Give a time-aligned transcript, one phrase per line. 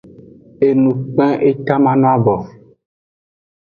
[0.67, 2.35] Enu kpen eta mano abo.